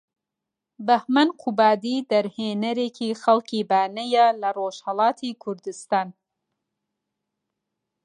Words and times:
بەهمەن 0.87 1.29
قوبادی 1.41 2.05
دەرهێنەرێکی 2.11 3.17
خەڵکی 3.21 3.67
بانەیە 3.69 4.25
لە 4.41 4.49
رۆژهەڵاتی 4.57 5.37
کوردوستان 5.43 6.07